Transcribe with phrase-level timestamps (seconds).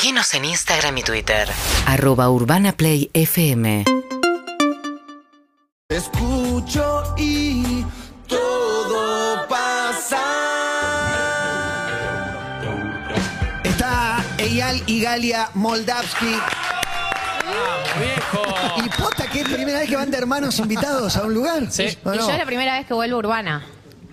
[0.00, 1.48] Seguinos en Instagram y Twitter.
[1.86, 3.82] arroba urbanaplayfm
[5.88, 7.84] Escucho y
[8.28, 10.22] todo pasa.
[13.64, 16.26] Está Eyal y Galia Moldavsky.
[17.98, 18.42] viejo.
[18.76, 21.72] Y posta que es primera vez que van de hermanos invitados a un lugar.
[21.72, 21.98] Sí.
[22.04, 22.24] ¿O Y no?
[22.24, 23.66] yo es la primera vez que vuelvo a Urbana.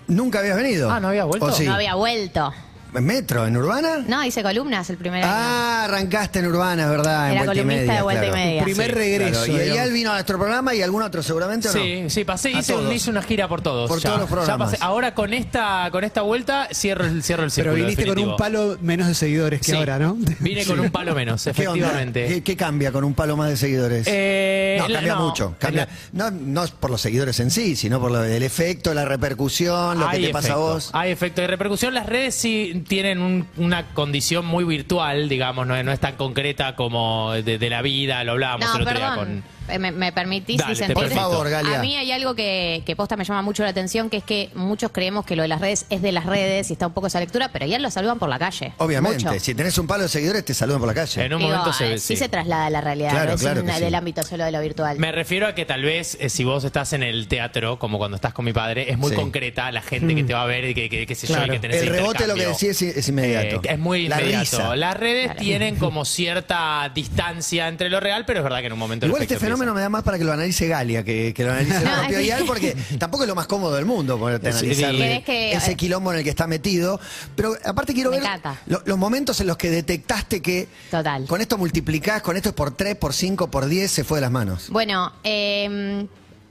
[0.07, 0.89] Nunca habías venido.
[0.89, 1.45] Ah, ¿no había vuelto?
[1.45, 1.65] ¿O sí?
[1.65, 2.51] No había vuelto.
[2.93, 3.45] ¿En Metro?
[3.45, 4.05] ¿En Urbana?
[4.07, 5.33] No, hice columnas el primer año.
[5.33, 7.27] Ah, arrancaste en Urbana, es ¿verdad?
[7.31, 8.63] En Era vuelta y columnista media, de vuelta y media.
[8.63, 9.31] Primer Sí, regreso.
[9.31, 9.71] Claro, Y digamos.
[9.75, 11.81] Eyal vino a nuestro programa y algún otro seguramente o no.
[11.81, 12.93] Sí, sí, pasé, A hice, un- todos.
[12.95, 13.89] hice una gira por todos.
[13.89, 14.03] Por ya.
[14.09, 14.71] todos los Ya programas.
[14.71, 14.83] pasé.
[14.83, 17.75] Ahora con esta, con esta vuelta cierro el, cierro el Pero círculo.
[17.75, 18.31] viniste con definitivo.
[18.31, 19.77] un palo menos de seguidores que Sí.
[19.77, 20.15] ahora, ¿no?
[20.39, 21.61] Vine con un palo menos, ¿Qué onda?
[21.63, 22.27] efectivamente.
[22.27, 24.07] ¿Qué, qué cambia con un palo más de seguidores?
[24.09, 25.55] Eh, no, la- cambia no, mucho.
[25.59, 28.93] Cambia, la- no, no es por los seguidores en sí, sino por lo- el efecto,
[28.93, 30.89] la repercusión, lo que te pasa a efecto, vos.
[30.93, 31.93] Hay efecto de repercusión.
[31.93, 36.75] Las redes sí tienen un- una condición muy virtual, digamos, no, no es tan concreta
[36.75, 39.43] como de, de la vida, lo hablábamos No, el otro día con...
[39.69, 40.95] Eh, ¿Me, me permitís Dale, disentir?
[40.95, 41.79] Por favor, Galia.
[41.79, 44.49] A mí hay algo que, que posta me llama mucho la atención, que es que
[44.55, 47.07] muchos creemos que lo de las redes es de las redes y está un poco
[47.07, 48.73] esa lectura, pero ya lo saludan por la calle.
[48.77, 49.39] Obviamente, Mucho.
[49.39, 51.25] si tenés un palo de seguidores, te saludan por la calle.
[51.25, 52.07] En un Digo, momento se eh, ve, sí.
[52.09, 52.17] sí.
[52.17, 53.79] se traslada a la realidad, Claro, no es claro un- que sí.
[53.81, 54.99] del ámbito solo de lo virtual.
[54.99, 58.15] Me refiero a que tal vez eh, si vos estás en el teatro, como cuando
[58.15, 59.15] estás con mi padre, es muy Sí.
[59.15, 61.37] concreta la gente que te va a ver y que, que, que sé yo, y
[61.37, 61.53] Claro.
[61.53, 63.57] que tenés el rebote, lo que decís es, es inmediato.
[63.63, 64.41] Eh, es muy La inmediato.
[64.41, 64.75] risa.
[64.75, 65.39] Las redes Claro.
[65.39, 69.09] tienen como cierta distancia entre lo real, pero es verdad que en un momento el
[69.11, 71.51] Igual este efecto fenómeno me da más para que lo analice Galia, que, que lo
[71.51, 74.59] analice el No, propio Eyal, porque tampoco es lo más cómodo del mundo ponerte Sí,
[74.59, 76.99] analizar ¿Querés que- ese quilombo en el que está metido.
[77.35, 78.29] Pero aparte quiero Me ver
[78.67, 81.25] lo- los momentos en los que detectaste que Total.
[81.27, 84.21] con esto multiplicás, con esto es por 3, por 5, por 10, se fue de
[84.21, 84.69] las manos.
[84.69, 86.05] Bueno, eh,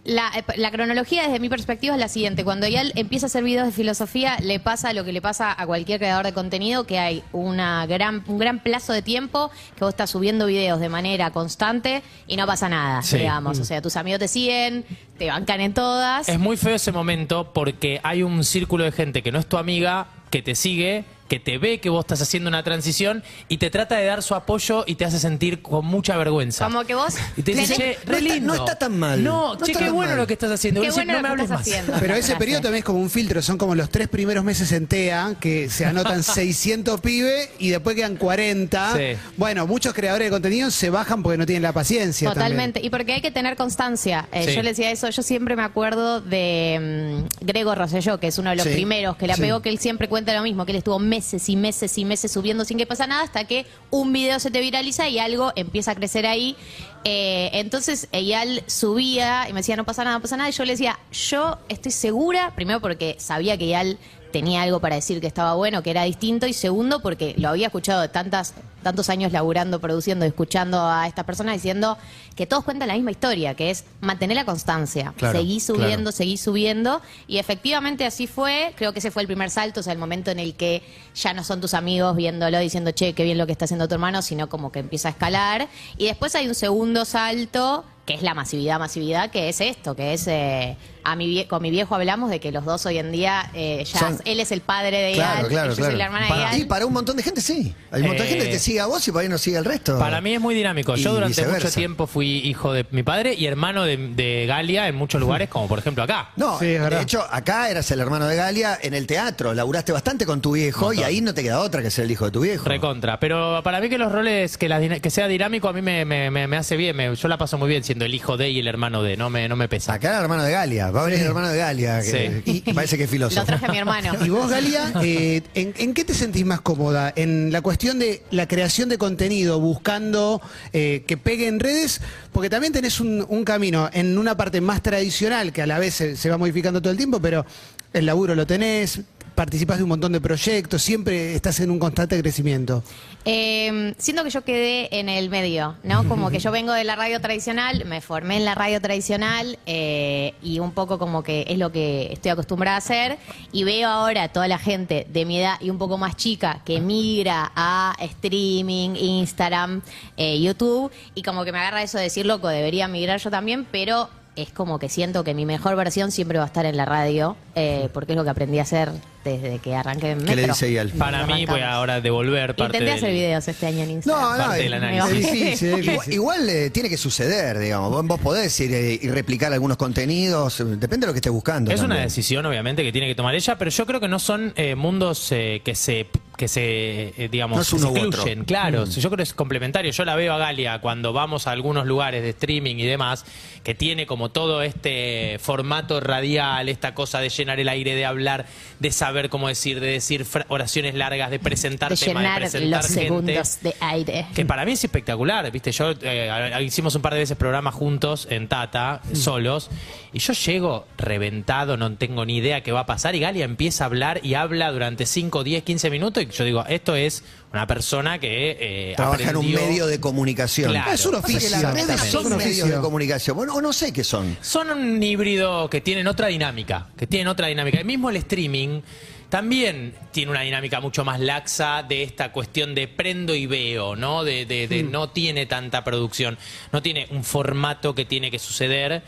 [0.05, 2.44] la, la cronología desde mi perspectiva es la siguiente.
[2.44, 5.66] Cuando ya empieza a hacer videos de filosofía, le pasa lo que le pasa a
[5.66, 9.94] cualquier creador de contenido, que hay una gran, un gran plazo de tiempo que vos
[9.94, 13.16] estás subiendo videos de manera constante y no pasa nada, Sí.
[13.19, 13.58] digamos.
[13.58, 14.84] O sea, tus amigos te siguen,
[15.19, 16.28] te bancan en todas.
[16.28, 19.56] Es muy feo ese momento porque hay un círculo de gente que no es tu
[19.56, 23.70] amiga, que te sigue, que te ve que vos estás haciendo una transición y te
[23.70, 26.64] trata de dar su apoyo y te hace sentir con mucha vergüenza.
[26.67, 27.14] Como que vos...
[27.36, 28.46] Y te dice, che, No re está- lindo.
[28.55, 29.24] no está tan mal.
[29.24, 30.18] No, No che, qué bueno mal.
[30.18, 30.83] lo que estás haciendo.
[30.83, 31.67] Qué bueno no me lo que hables estás más.
[31.68, 31.92] haciendo.
[31.98, 34.86] Pero ese periodo también es como un filtro, son como los tres primeros meses en
[34.86, 38.92] TEA, que se anotan 600 pibes y después quedan 40.
[38.95, 39.18] Sí.
[39.39, 42.29] Bueno, muchos creadores de contenido se bajan porque no tienen la paciencia.
[42.35, 44.29] Totalmente, y porque hay que tener constancia.
[44.33, 44.55] Eh, Sí.
[44.55, 48.56] Yo le decía eso, yo siempre me acuerdo de Grego Rosselló, que es uno de
[48.56, 49.41] los Sí, primeros que la sí.
[49.41, 52.33] pegó, que él siempre cuenta lo mismo, que él estuvo meses y meses y meses
[52.33, 55.92] subiendo sin que pasa nada, hasta que un video se te viraliza y algo empieza
[55.92, 56.57] a crecer ahí.
[57.05, 60.64] Eh, entonces, Eyal subía y me decía, no pasa nada, no pasa nada, y yo
[60.64, 63.98] le decía, yo estoy segura, primero porque sabía que Eyal
[64.34, 67.68] tenía algo para decir que estaba bueno, que era distinto, y segundo porque lo había
[67.68, 68.52] escuchado de tantas,
[68.83, 71.96] tantos años laburando, produciendo, escuchando a estas personas diciendo
[72.34, 76.17] que todos cuentan la misma historia, que es mantener la constancia, Claro, seguí subiendo, claro.
[76.17, 79.92] seguí subiendo, y efectivamente así fue, creo que ese fue el primer salto, o sea,
[79.92, 80.83] el momento en el que
[81.14, 83.94] ya no son tus amigos viéndolo, diciendo, che, qué bien lo que está haciendo tu
[83.94, 88.23] hermano, sino como que empieza a escalar, y después hay un segundo salto, que es
[88.23, 90.27] la masividad, masividad, que es esto, que es...
[90.27, 93.51] eh, a mi vie- con mi viejo hablamos de que los dos hoy en día
[93.55, 95.91] eh, ya Son- él es el padre de Claro, Ian, claro, yo claro.
[95.91, 96.69] soy la hermana Para- de y Ian.
[96.69, 97.75] para un montón de gente sí.
[97.91, 99.39] Hay un montón de Eh, gente que te sigue a vos y por ahí no
[99.39, 99.98] sigue al resto.
[99.98, 100.97] Para mí es muy dinámico.
[100.97, 101.67] Y Yo durante viceversa.
[101.67, 105.48] mucho tiempo fui hijo de mi padre y hermano de, de Galia en muchos lugares,
[105.48, 106.31] como por ejemplo acá.
[106.37, 107.03] No, Sí, es de verdad.
[107.03, 109.53] hecho, acá eras el hermano de Galia en el teatro.
[109.55, 112.25] Laburaste bastante con tu viejo y ahí no te queda otra que ser el hijo
[112.25, 112.65] de tu viejo.
[112.69, 113.21] Recontra.
[113.21, 116.05] Pero para mí que los roles, que, la dina- que sea dinámico, a mí me,
[116.05, 116.97] me- me- me hace bien.
[116.97, 119.17] Me- yo la paso muy bien siendo el hijo de y el hermano de.
[119.17, 119.92] No me, no me pesa.
[119.95, 120.91] Acá era el hermano de Galia.
[120.94, 122.00] Va a venir el hermano de Galia.
[122.02, 122.50] que- Sí.
[122.64, 123.40] y, y parece que es filósofo.
[123.40, 124.12] Lo traje a mi hermano.
[124.24, 127.12] Y vos, Galia, eh, ¿en, en qué te sentís más cómoda?
[127.16, 130.40] ¿En la cuestión de la creación de contenido, buscando
[130.72, 132.00] eh, que pegue en redes?
[132.32, 135.94] Porque también tenés un, un camino en una parte más tradicional, que a la vez
[135.94, 137.44] se, se va modificando todo el tiempo, pero
[137.93, 139.00] el laburo lo tenés,
[139.34, 142.82] participás de un montón de proyectos, siempre estás en un constante crecimiento.
[143.25, 146.06] Eh, siento que yo quedé en el medio, ¿no?
[146.09, 150.35] Como que yo vengo de la radio tradicional, me formé en la radio tradicional eh,
[150.43, 153.19] y un poco como que es lo que estoy acostumbrada a hacer
[153.50, 156.81] y veo ahora toda la gente de mi edad y un poco más chica que
[156.81, 159.81] migra a streaming, Instagram,
[160.17, 163.67] eh, YouTube y como que me agarra eso de decir, loco, debería migrar yo también,
[163.70, 166.85] pero es como que siento que mi mejor versión siempre va a estar en la
[166.85, 168.91] radio eh, porque es lo que aprendí a hacer
[169.25, 170.55] desde que arranqué en ¿Qué le Metro.
[170.69, 170.99] dice?
[170.99, 174.23] Para mí, voy a ahora devolver parte Intenté del- hacer videos este año en Instagram.
[174.23, 175.63] No, no, Parte del análisis.
[175.63, 177.91] Igual, igual, eh, tiene que suceder, digamos.
[177.91, 181.71] Vos, vos podés ir eh, y replicar algunos contenidos, depende de lo que estés buscando.
[181.71, 184.53] Es una decisión, obviamente, que tiene que tomar ella, pero yo creo que no son
[184.57, 188.07] eh, mundos eh, que se que se, eh, digamos, No es se uno u otro.
[188.09, 188.45] excluyen.
[188.45, 189.93] Claro, yo creo que es complementario.
[189.93, 193.25] Yo la veo a Galia cuando vamos a algunos lugares de streaming y demás,
[193.63, 198.47] que tiene como todo este formato radial, esta cosa de llenar el aire, de hablar,
[198.81, 202.41] de saber cómo decir, de decir fra- oraciones largas, de presentar De temas, de llenar
[202.41, 203.01] presentar los gente.
[203.05, 204.27] segundos de aire.
[204.35, 205.71] Que para mí es espectacular, ¿viste?
[205.73, 209.71] Yo eh, hicimos un par de veces programas juntos en Tata, solos,
[210.13, 213.85] y yo llego reventado, no tengo ni idea qué va a pasar, y Galia empieza
[213.85, 217.23] a hablar y habla durante 5, 10, 15 minutos, y yo digo, esto es
[217.53, 220.71] una persona que eh, Trabaja en un medio de comunicación.
[220.73, 220.93] Claro.
[220.93, 221.50] Es un oficio.
[221.50, 223.37] las redes son un medios de comunicación.
[223.37, 224.37] Bueno, o no sé qué son.
[224.41, 227.79] Son un híbrido que tienen otra dinámica, que tienen otra dinámica.
[227.79, 228.81] El mismo el streaming
[229.29, 234.23] también tiene una dinámica mucho más laxa de esta cuestión de prendo y veo, ¿no?
[234.23, 236.38] De, de- de no tiene tanta producción,
[236.73, 239.03] no tiene un formato que tiene que suceder.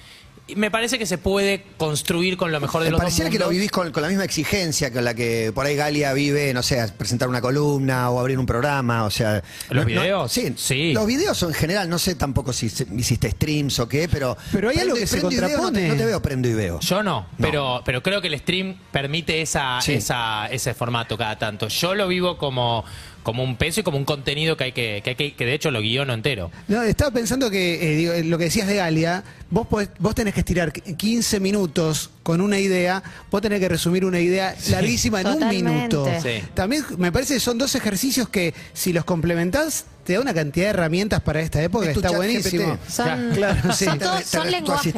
[0.54, 3.38] Me parece que se puede construir con lo mejor de Me los dos pareciera que
[3.38, 3.56] lo mundos.
[3.56, 6.86] vivís con, con la misma exigencia con la que por ahí Galia vive, no sé,
[6.96, 9.42] presentar una columna o abrir un programa, o sea...
[9.70, 10.30] ¿Los no- no- videos?
[10.32, 10.92] sí, Sí.
[10.92, 14.36] Los videos en general, no sé tampoco si se- hiciste streams o qué, pero...
[14.52, 15.88] Pero hay algo que se prendo y veo, no te- contrapone.
[15.88, 16.78] No te, veo prendo y veo.
[16.78, 19.94] Yo no, pero, pero creo que el stream permite esa, Sí.
[19.94, 21.66] esa, ese formato cada tanto.
[21.66, 22.84] Yo lo vivo como,
[23.26, 25.52] como un peso y como un contenido que hay que, que, hay que, que de
[25.54, 26.52] hecho lo guiono entero.
[26.68, 30.32] No, estaba pensando que eh, digo, lo que decías de Galia, vos, podés- vos tenés
[30.32, 35.26] que estirar 15 minutos con una idea, vos tenés que resumir una idea larguísima en
[35.26, 35.68] Totalmente.
[35.68, 36.06] un minuto.
[36.22, 36.40] Sí.
[36.54, 40.66] También me parece que son dos ejercicios que si los complementás te da una cantidad
[40.66, 42.78] de herramientas para esta época que está buenísimo.
[42.88, 43.84] Son, Claro, sí.
[43.84, 44.94] son, Te- todos- son lenguajes.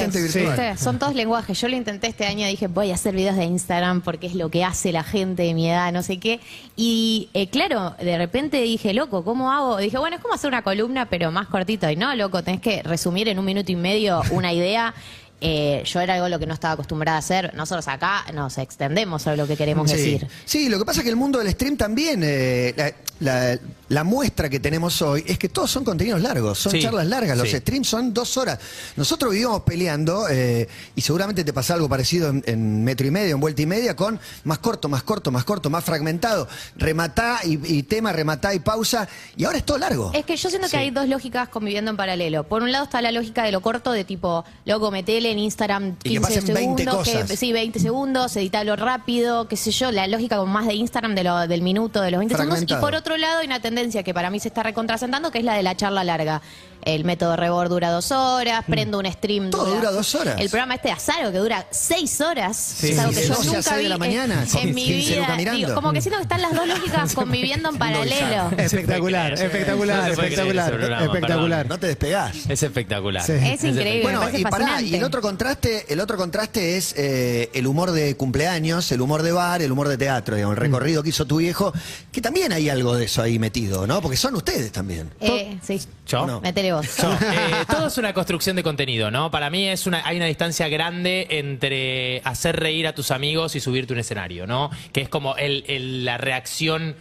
[0.78, 1.60] Son todos lenguajes.
[1.60, 4.50] Yo lo intenté este año, dije, voy a hacer videos de Instagram porque es lo
[4.50, 6.40] que hace la gente de mi edad, no sé qué.
[6.76, 9.78] Y eh, claro, de repente dije, loco, ¿cómo hago?
[9.78, 11.88] Dije, bueno, es como hacer una columna, pero más cortito.
[11.90, 14.94] Y no, loco, tenés que resumir en un minuto y medio una idea.
[15.40, 17.54] Eh, yo era algo a lo que no estaba acostumbrada a hacer.
[17.54, 19.96] Nosotros acá nos extendemos sobre lo que queremos Sí.
[19.96, 20.28] decir.
[20.44, 23.58] Sí, lo que pasa es que el mundo del stream también, eh, la, la-
[23.88, 27.38] la muestra que tenemos hoy es que todos son contenidos largos, son Sí, charlas largas,
[27.38, 27.56] los sí.
[27.56, 28.58] streams son dos horas.
[28.96, 33.34] Nosotros vivimos peleando, eh, y seguramente te pasa algo parecido en, en metro y medio,
[33.34, 37.58] en vuelta y media, con más corto, más corto, más corto, más fragmentado, rematá y,
[37.78, 40.10] y tema, rematá y pausa, y ahora es todo largo.
[40.14, 42.44] Es que yo siento que hay dos lógicas conviviendo en paralelo.
[42.44, 45.96] Por un lado está la lógica de lo corto, de tipo, loco, metele en Instagram
[46.02, 49.90] Y que 15 pasen 20 segundos, que, sí, 20 segundos, editalo rápido, qué sé yo,
[49.90, 52.64] la lógica como más de Instagram de lo, del minuto, de los 20 segundos.
[52.66, 55.44] Y por otro lado hay una tendencia que para mí se está recontrasentando, que es
[55.44, 56.42] la de la charla larga.
[56.88, 59.48] El método Rebord dura dos horas, prendo un stream.
[59.48, 59.50] Mm.
[59.50, 60.40] Todo dura dos horas.
[60.40, 62.82] El programa este de Azaro que dura seis horas.
[62.82, 64.48] es algo que de yo 12 a nunca 6 de vi la en- mañana, en,
[64.50, 65.52] con mi 15 vida.
[65.52, 68.50] Digo, como que siento que están las dos lógicas conviviendo en paralelo.
[68.56, 71.68] Espectacular, espectacular, espectacular, programa, espectacular.
[71.68, 72.34] No te despegás.
[72.48, 73.22] Es espectacular.
[73.22, 73.32] Sí.
[73.34, 74.02] Es increíble.
[74.02, 74.84] Bueno, y pará, fascinante.
[74.86, 79.22] y el otro contraste, el otro contraste es eh, el humor de cumpleaños, el humor
[79.22, 81.70] de bar, el humor de teatro, digamos, el recorrido que hizo tu viejo,
[82.10, 84.00] que también hay algo de eso ahí metido, ¿no?
[84.00, 85.10] Porque son ustedes también.
[85.20, 85.78] Eh, sí.
[86.06, 86.26] ¿Yo?
[86.26, 86.40] No.
[86.40, 86.72] Métele
[87.32, 89.30] eh, todo es una construcción de contenido, ¿no?
[89.30, 93.60] Para mí es una, hay una distancia grande entre hacer reír a tus amigos y
[93.60, 94.70] subirte un escenario, ¿no?
[94.92, 96.96] Que es como el, el- la reacción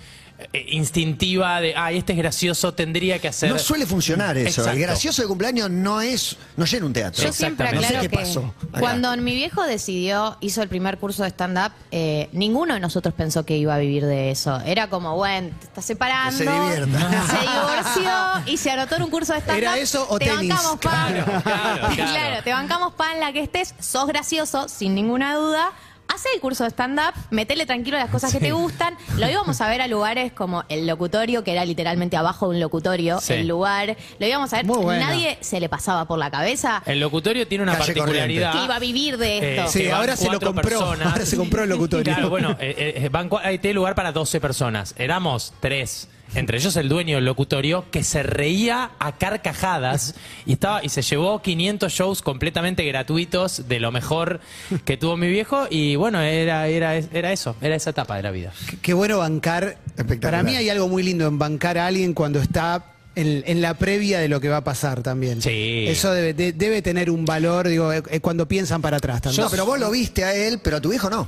[0.67, 3.49] instintiva de, ay, este es gracioso, tendría que hacer...
[3.51, 4.61] No suele funcionar eso.
[4.61, 4.71] Exacto.
[4.71, 7.23] El gracioso de cumpleaños no es, no llena un teatro.
[7.23, 7.75] Yo siempre Exactamente.
[7.75, 8.79] No sé aclaro qué que pasó acá.
[8.79, 13.45] cuando mi viejo decidió, hizo el primer curso de stand-up, eh, ninguno de nosotros pensó
[13.45, 14.59] que iba a vivir de eso.
[14.61, 17.27] Era como, bueno, te estás separando, Que se divierta.
[17.27, 18.11] se divorció
[18.53, 19.61] y se anotó en un curso de stand-up.
[19.63, 20.49] ¿Era eso o te tenis?
[20.49, 21.13] bancamos pan.
[21.13, 22.43] Claro, claro, claro.
[22.43, 25.71] te bancamos pan la que estés, sos gracioso, sin ninguna duda.
[26.07, 28.95] Hace el curso de stand-up, metele tranquilo las cosas que te gustan.
[29.17, 32.59] Lo íbamos a ver a lugares como el locutorio, que era literalmente abajo de un
[32.61, 33.33] locutorio, Sí.
[33.33, 33.95] el lugar.
[34.17, 34.65] Lo íbamos a ver.
[34.65, 35.05] Muy bueno.
[35.05, 38.51] Nadie se le pasaba por la cabeza El locutorio tiene una Calle particularidad.
[38.53, 39.69] que iba a vivir de esto.
[39.69, 41.07] Sí, que van ahora se lo cuatro compró, personas.
[41.11, 42.13] ahora se compró el locutorio.
[42.13, 44.95] Claro, bueno, eh, eh, van cua- hay tiene lugar para 12 personas.
[44.97, 46.07] Éramos tres.
[46.35, 50.15] Entre ellos el dueño del locutorio, que se reía a carcajadas
[50.45, 54.39] y estaba y se llevó 500 shows completamente gratuitos de lo mejor
[54.85, 55.67] que tuvo mi viejo.
[55.69, 58.51] Y bueno, era, era, era eso, era esa etapa de la vida.
[58.69, 59.77] Qué- Qué bueno bancar.
[60.21, 63.73] Para mí hay algo muy lindo en bancar a alguien cuando está en, en la
[63.75, 65.41] previa de lo que va a pasar también.
[65.41, 65.85] Sí.
[65.87, 69.43] Eso debe, de- debe tener un valor, digo, eh, eh, cuando piensan para atrás también.
[69.43, 71.27] No, pero vos lo viste a él, pero a tu hijo no.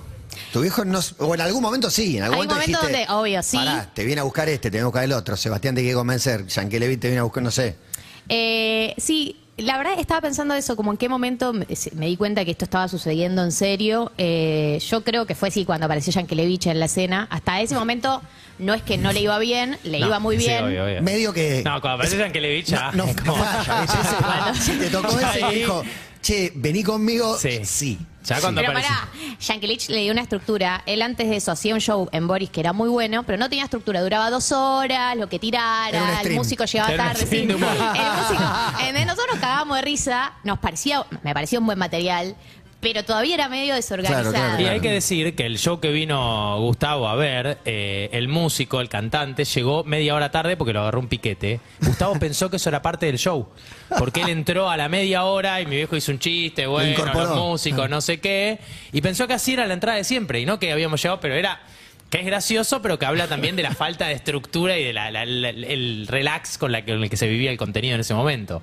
[0.51, 0.99] Tu viejo no.
[1.19, 2.17] O en algún momento sí.
[2.17, 3.57] En algún Hay un momento momento dijiste, donde, obvio, sí.
[3.57, 5.37] Pará, te viene a buscar este, te viene a buscar el otro.
[5.37, 6.45] Sebastián te quiere convencer.
[6.47, 7.75] Yankelevich te viene a buscar, no sé.
[8.27, 12.51] Eh, sí, la verdad estaba pensando eso, como en qué momento me, di cuenta que
[12.51, 14.11] esto estaba sucediendo en serio.
[14.17, 17.27] Eh, yo creo que fue así cuando apareció Yankelevich en la escena.
[17.29, 18.21] Hasta ese momento
[18.59, 20.63] no es que no le iba bien, le No, iba muy sí, bien.
[20.63, 21.01] obvio, obvio.
[21.01, 21.63] Medio que.
[21.65, 22.91] No, cuando aparece Yankelevich ya.
[22.93, 23.83] No, no como- falla.
[24.53, 24.61] Ese-.
[24.61, 25.83] Si te tocó ese y dijo,
[26.21, 27.37] che, vení conmigo.
[27.37, 27.59] Sí.
[27.63, 27.99] Sí.
[28.25, 28.93] Ya cuando Pero aparece.
[28.93, 29.07] pará,
[29.39, 30.83] Yankelich le dio una estructura.
[30.85, 33.47] Él antes de eso hacía un show en Boris que era muy bueno, pero no
[33.49, 34.01] tenía estructura.
[34.01, 36.35] Duraba dos horas, lo que Era un tirara, el stream.
[36.35, 37.25] músico llegaba Era un tarde.
[37.25, 37.47] stream sí.
[37.47, 37.69] de humor.
[37.71, 38.43] El músico.
[38.99, 42.35] eh, nosotros nos cagábamos de risa, nos parecía, me parecía un buen material,
[42.79, 44.31] pero todavía era medio desorganizado.
[44.31, 48.09] Claro, claro, Y hay que decir que el show que vino Gustavo a ver, eh,
[48.13, 51.59] el músico, el cantante, llegó media hora tarde porque lo agarró un piquete.
[51.81, 53.49] Gustavo pensó que eso era parte del show.
[53.97, 57.35] Porque él entró a la media hora y mi viejo hizo un chiste, bueno, los
[57.35, 58.59] músicos, no sé qué.
[58.93, 61.35] Y pensó que así era la entrada de siempre y no que habíamos llegado, pero
[61.35, 61.61] era
[62.09, 66.07] que es gracioso, pero que habla también de la falta de estructura y del el
[66.07, 68.61] relax con, la que, con el que se vivía el contenido en ese momento.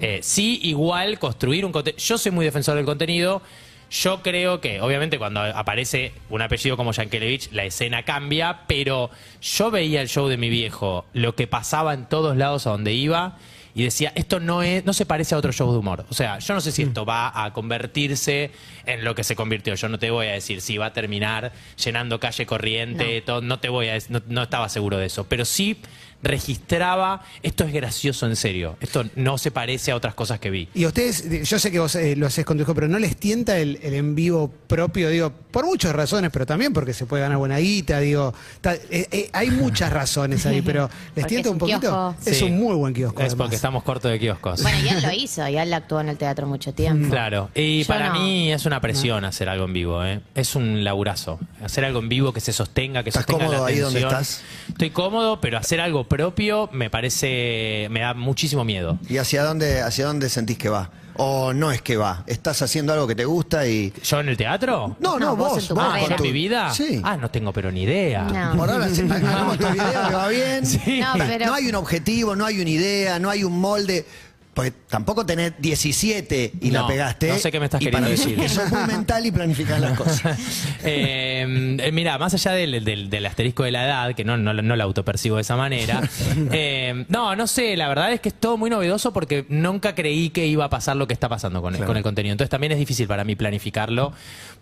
[0.00, 1.98] Eh, sí, igual construir un contenido.
[2.02, 3.42] Yo soy muy defensor del contenido.
[3.90, 9.10] Yo creo que, obviamente, cuando aparece un apellido como Yankelevich, la escena cambia, pero
[9.40, 12.94] yo veía el show de mi viejo, lo que pasaba en todos lados a donde
[12.94, 13.36] iba,
[13.76, 16.06] y decía, esto no es, no se parece a otro show de humor.
[16.08, 18.50] O sea, yo no sé si esto va a convertirse
[18.86, 19.74] en lo que se convirtió.
[19.74, 21.52] Yo no te voy a decir si va a terminar
[21.84, 25.24] llenando calle corriente, todo, no te voy a no, no estaba seguro de eso.
[25.28, 25.78] Pero sí
[26.22, 28.76] registraba, esto es gracioso en serio.
[28.80, 30.68] Esto no se parece a otras cosas que vi.
[30.74, 32.98] Y a ustedes, yo sé que vos eh, lo haces con tu hijo, pero ¿no
[32.98, 35.08] les tienta el, el en vivo propio?
[35.08, 38.34] Digo, por muchas razones, pero también porque se puede ganar buena guita, digo.
[38.60, 41.80] ta- eh, eh, hay muchas razones ahí, pero ¿les tienta un poquito?
[41.80, 42.14] kiosco.
[42.30, 42.44] Es Sí.
[42.44, 43.20] un muy buen kiosco.
[43.20, 43.36] Es además.
[43.44, 44.62] porque estamos cortos de kioscos.
[44.62, 47.08] Bueno, y él lo hizo, y él actuó en el teatro mucho tiempo.
[47.10, 48.20] Claro, y Yo para no.
[48.20, 50.20] mí es una presión hacer algo en vivo, ¿eh?
[50.34, 51.38] es un laburazo.
[51.62, 54.42] Hacer algo en vivo que se sostenga, que ¿Estás sostenga la cómodo ahí donde estás?
[54.68, 58.98] Estoy cómodo, pero hacer algo propio me parece, me da muchísimo miedo.
[59.08, 60.90] ¿Y hacia dónde, hacia dónde sentís que va?
[61.18, 62.24] O no es que va.
[62.26, 63.90] Estás haciendo algo que te gusta y.
[64.04, 64.96] ¿Yo en el teatro?
[65.00, 65.62] No, no, No, vos vos.
[65.62, 66.16] en tu vos con carrera.
[66.16, 66.70] ¿en mi vida?
[66.74, 67.00] Sí.
[67.02, 68.24] Ah, no tengo pero ni idea.
[68.24, 68.56] No.
[68.58, 70.66] Por ahora sí, hagamos tu video que va bien.
[70.66, 71.00] Sí.
[71.00, 74.04] No, pero- No hay un objetivo, no hay una idea, no hay un molde.
[74.52, 77.28] Porque tampoco tenés 17 y la pegaste.
[77.28, 78.40] no sé qué me estás y queriendo para mí decir.
[78.40, 80.38] Eso es muy mental y planificás las cosas.
[80.88, 84.52] Eh, eh, mira, más allá del, del- del asterisco de la edad, que no, no,
[84.54, 86.00] no la autopercibo de esa manera,
[86.52, 90.30] eh, no, no sé, la verdad es que es todo muy novedoso porque nunca creí
[90.30, 92.32] que iba a pasar lo que está pasando con el, con el contenido.
[92.32, 94.12] Entonces también es difícil para mí planificarlo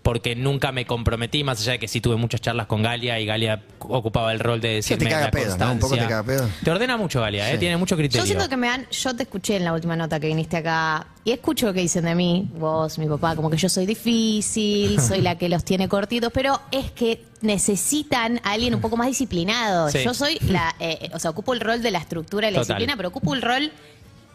[0.03, 3.27] porque nunca me comprometí, más allá de que sí tuve muchas charlas con Galia y
[3.27, 5.73] Galia ocupaba el rol de decirme caga la pedo, ¿no?
[5.73, 6.49] Un poco te caga pedo.
[6.63, 7.53] Te ordena mucho Galia, ¿eh?
[7.55, 7.59] Sí.
[7.59, 8.23] tiene mucho criterio.
[8.23, 11.07] Yo siento que me dan, yo te escuché en la última nota que viniste acá
[11.23, 15.01] y escucho lo que dicen de mí, vos, mi papá, como que yo soy difícil,
[15.09, 19.07] soy la que los tiene cortitos, pero es que necesitan a alguien un poco más
[19.07, 19.91] disciplinado.
[19.91, 19.99] Sí.
[20.05, 22.77] Yo soy la, eh, o sea, ocupo el rol de la estructura y la Total.
[22.77, 23.71] disciplina, pero ocupo el rol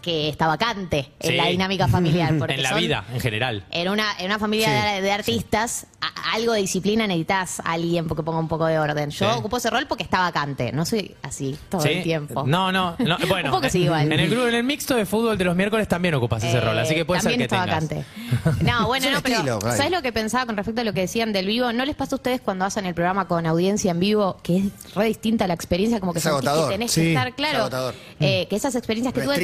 [0.02, 1.36] que está vacante en Sí.
[1.36, 2.34] la dinámica familiar.
[2.38, 3.66] Porque en la son- vida, en general.
[3.72, 7.74] En una, en una familia Sí, de, de artistas, a- algo de disciplina necesitas a
[7.74, 9.10] alguien porque ponga un poco de orden.
[9.10, 9.38] Yo Sí.
[9.40, 11.90] ocupo ese rol porque está vacante, no soy así todo ¿Sí?
[11.90, 12.44] el tiempo.
[12.48, 13.50] No, no, no, bueno.
[13.50, 14.12] Un poco sí, igual.
[14.12, 16.62] En el grupo, en el mixto de fútbol de los miércoles también ocupas ese Eh,
[16.62, 17.84] rol, así que puede ser también que está tengas.
[17.90, 18.06] vacante.
[18.64, 19.62] No, bueno, Es no, pero estilo.
[19.62, 21.72] ¿sabes lo que pensaba con respecto a lo que decían del vivo?
[21.74, 24.96] ¿No les pasa a ustedes cuando hacen el programa con audiencia en vivo que es
[24.96, 26.00] re distinta la experiencia?
[26.00, 26.70] Como que Es agotador.
[26.70, 27.58] que tenés Sí, que estar es claro.
[27.60, 27.96] agotador.
[28.20, 29.38] eh, que esas experiencias que tú es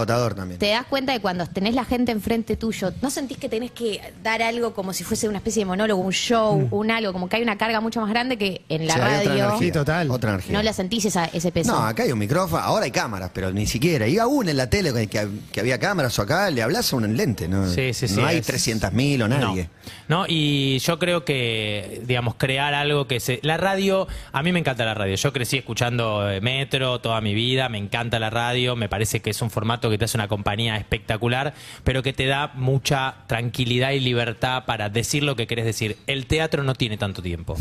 [0.00, 0.58] agotador también.
[0.58, 4.00] te das cuenta de cuando tenés la gente enfrente tuyo, ¿no sentís que tenés que
[4.22, 7.36] dar algo como si fuese una especie de monólogo, un show, un algo, como que
[7.36, 9.30] hay una carga mucho más grande que en la otra radio?
[9.32, 10.10] energía, Sí, total.
[10.10, 10.52] Otra energía.
[10.56, 11.72] No la sentís esa- ese peso.
[11.72, 14.06] No, acá hay un micrófono, ahora hay cámaras, pero ni siquiera.
[14.08, 17.48] Y aún en la tele que, había cámaras o acá, le hablas a un lente,
[17.48, 17.68] ¿no?
[17.68, 19.68] Sí, sí, sí, No hay es- 300.000 o nadie.
[20.08, 23.40] No, no, y yo creo que, digamos, crear algo que se...
[23.42, 25.14] La radio, a mí me encanta la radio.
[25.16, 29.30] Yo crecí escuchando eh, Metro toda mi vida, me encanta la radio, me parece que
[29.30, 31.54] es un formato que te hace una compañía espectacular,
[31.84, 35.98] pero que te da mucha tranquilidad y libertad para decir lo que querés decir.
[36.06, 37.56] El teatro no tiene tanto tiempo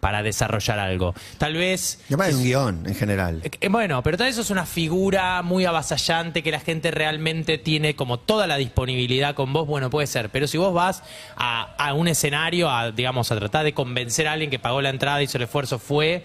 [0.00, 1.14] para desarrollar algo.
[1.38, 2.00] Tal vez...
[2.08, 3.40] Además hay un guion en general.
[3.44, 7.58] Eh, Bueno, pero tal vez eso es una figura muy avasallante que la gente realmente
[7.58, 10.30] tiene como toda la disponibilidad con vos, bueno, puede ser.
[10.30, 11.02] Pero si vos vas
[11.36, 14.90] a, a un escenario, a, digamos, a tratar de convencer a alguien que pagó la
[14.90, 16.24] entrada, hizo el esfuerzo, fue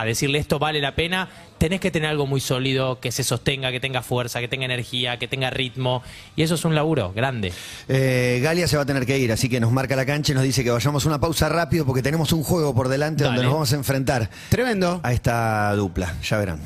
[0.00, 3.70] a decirle esto vale la pena, tenés que tener algo muy sólido, que se sostenga,
[3.70, 6.02] que tenga fuerza, que tenga energía, que tenga ritmo.
[6.36, 7.52] Y eso es un laburo grande.
[7.88, 10.34] Eh, Galia se va a tener que ir, así que nos marca la cancha y
[10.34, 13.42] nos dice que vayamos a una pausa rápido porque tenemos un juego por delante donde
[13.42, 15.00] nos vamos a enfrentar Tremendo.
[15.02, 16.14] a esta dupla.
[16.22, 16.60] Ya verán.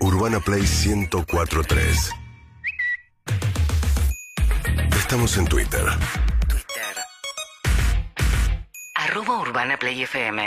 [0.00, 2.10] Urbana Play 1043.
[4.96, 5.84] Estamos en Twitter.
[6.48, 6.94] Twitter.
[8.96, 10.46] Arroba Urbana Play FM.